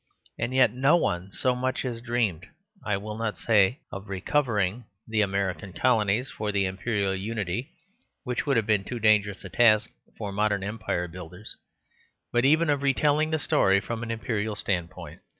And 0.39 0.51
yet 0.51 0.73
no 0.73 0.95
one 0.95 1.31
so 1.31 1.55
much 1.55 1.85
as 1.85 2.01
dreamed, 2.01 2.47
I 2.83 2.97
will 2.97 3.15
not 3.15 3.37
say 3.37 3.81
of 3.91 4.09
recovering, 4.09 4.85
the 5.07 5.21
American 5.21 5.73
colonies 5.73 6.31
for 6.31 6.51
the 6.51 6.65
Imperial 6.65 7.13
unity 7.13 7.69
(which 8.23 8.47
would 8.47 8.57
have 8.57 8.65
been 8.65 8.83
too 8.83 8.97
dangerous 8.99 9.45
a 9.45 9.49
task 9.49 9.91
for 10.17 10.31
modern 10.31 10.63
empire 10.63 11.07
builders), 11.07 11.55
but 12.31 12.45
even 12.45 12.67
of 12.67 12.81
re 12.81 12.95
telling 12.95 13.29
the 13.29 13.37
story 13.37 13.79
from 13.79 14.01
an 14.01 14.09
Imperial 14.09 14.55
standpoint. 14.55 15.21